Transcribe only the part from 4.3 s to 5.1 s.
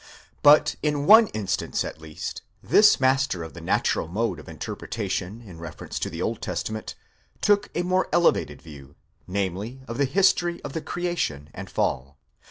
of interpreta